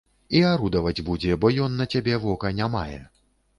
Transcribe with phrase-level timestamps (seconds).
[0.37, 3.01] І арудаваць будзе, бо ён на цябе вока не мае.